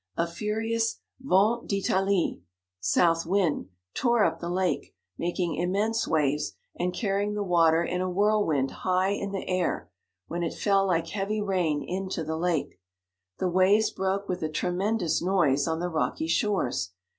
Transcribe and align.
A 0.17 0.25
furious 0.25 0.99
vent 1.19 1.67
d'ltalie 1.69 2.41
(south 2.79 3.23
wind) 3.27 3.67
tore 3.93 4.23
up 4.25 4.39
the 4.39 4.49
lake, 4.49 4.95
making 5.19 5.53
im 5.57 5.73
mense 5.73 6.07
waves, 6.07 6.53
and 6.75 6.91
carrying 6.91 7.35
the 7.35 7.43
water 7.43 7.83
in 7.83 8.01
a 8.01 8.09
whirlwind 8.09 8.71
high 8.81 9.09
in 9.11 9.31
the 9.31 9.47
air, 9.47 9.91
when 10.25 10.41
it 10.41 10.55
fell 10.57 10.87
like 10.87 11.09
heavy 11.09 11.39
rain 11.39 11.83
into 11.87 12.23
the 12.23 12.35
lake. 12.35 12.79
The 13.37 13.47
waves 13.47 13.91
broke 13.91 14.27
with 14.27 14.41
a 14.41 14.49
tremendous 14.49 15.21
noise 15.21 15.67
on 15.67 15.79
the 15.79 15.87
rocky 15.87 16.25
shores. 16.25 16.93